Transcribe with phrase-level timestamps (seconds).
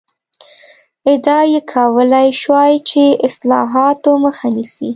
[1.11, 4.89] ادعا یې کولای شوای چې اصلاحاتو مخه نیسي.